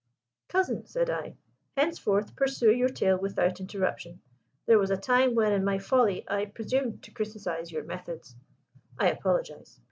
[0.47, 1.35] "Cousin," said I,
[1.77, 4.19] "henceforth pursue your tale without interruption.
[4.65, 8.35] There was a time when, in my folly, I presumed to criticise your methods.
[8.97, 9.79] I apologise."